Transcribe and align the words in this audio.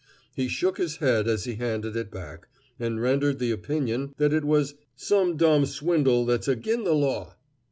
He 0.35 0.47
shook 0.47 0.79
his 0.79 0.95
head 0.95 1.27
as 1.27 1.43
he 1.43 1.57
handed 1.57 1.95
it 1.95 2.09
back, 2.09 2.47
and 2.79 2.99
rendered 2.99 3.37
the 3.37 3.51
opinion 3.51 4.15
that 4.17 4.33
it 4.33 4.43
was 4.45 4.73
"some 4.95 5.37
dom 5.37 5.67
swindle 5.67 6.25
that's 6.25 6.49
ag'in' 6.49 6.85
the 6.85 6.95
law." 6.95 7.35